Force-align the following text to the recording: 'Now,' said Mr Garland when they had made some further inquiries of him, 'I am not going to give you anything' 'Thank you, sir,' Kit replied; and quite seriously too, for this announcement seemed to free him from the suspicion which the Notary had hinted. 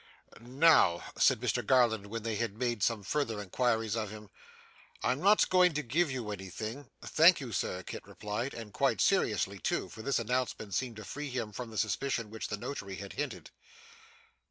'Now,' 0.39 1.03
said 1.15 1.39
Mr 1.39 1.63
Garland 1.63 2.07
when 2.07 2.23
they 2.23 2.33
had 2.35 2.57
made 2.57 2.81
some 2.81 3.03
further 3.03 3.39
inquiries 3.39 3.95
of 3.95 4.09
him, 4.09 4.31
'I 5.03 5.11
am 5.11 5.21
not 5.21 5.47
going 5.49 5.75
to 5.75 5.83
give 5.83 6.09
you 6.09 6.31
anything' 6.31 6.89
'Thank 7.03 7.39
you, 7.39 7.51
sir,' 7.51 7.83
Kit 7.83 8.07
replied; 8.07 8.55
and 8.55 8.73
quite 8.73 8.99
seriously 8.99 9.59
too, 9.59 9.89
for 9.89 10.01
this 10.01 10.17
announcement 10.17 10.73
seemed 10.73 10.95
to 10.95 11.05
free 11.05 11.29
him 11.29 11.51
from 11.51 11.69
the 11.69 11.77
suspicion 11.77 12.31
which 12.31 12.47
the 12.47 12.57
Notary 12.57 12.95
had 12.95 13.13
hinted. 13.13 13.51